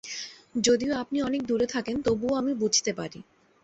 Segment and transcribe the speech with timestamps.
[0.61, 3.19] যদিও আপনি অনেক দূরে থাকেন, তবু আমি বুঝতে পারি।